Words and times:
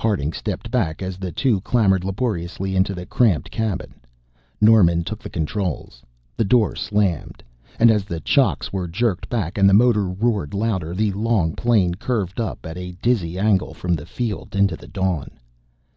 Harding 0.00 0.32
stepped 0.32 0.72
back 0.72 1.02
as 1.02 1.18
the 1.18 1.30
two 1.30 1.60
clambered 1.60 2.02
laboriously 2.02 2.74
into 2.74 2.96
the 2.96 3.06
cramped 3.06 3.48
cabin. 3.48 3.94
Norman 4.60 5.04
took 5.04 5.20
the 5.22 5.30
controls, 5.30 6.02
the 6.36 6.42
door 6.44 6.74
slammed, 6.74 7.44
and 7.78 7.88
as 7.88 8.04
the 8.04 8.18
chocks 8.18 8.72
were 8.72 8.88
jerked 8.88 9.28
back 9.28 9.56
and 9.56 9.68
the 9.68 9.72
motor 9.72 10.08
roared 10.08 10.52
louder 10.52 10.94
the 10.94 11.12
long 11.12 11.54
plane 11.54 11.94
curved 11.94 12.40
up 12.40 12.66
at 12.66 12.76
a 12.76 12.96
dizzy 13.00 13.38
angle 13.38 13.72
from 13.72 13.94
the 13.94 14.04
field 14.04 14.56
into 14.56 14.74
the 14.74 14.88
dawn. 14.88 15.30